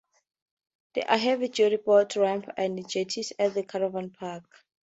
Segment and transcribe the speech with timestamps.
[0.95, 4.45] There are heavy-duty boat ramps and jetties at the caravan park.